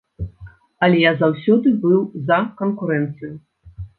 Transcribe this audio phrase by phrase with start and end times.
[0.85, 2.01] Але я заўсёды быў
[2.31, 3.33] за канкурэнцыю.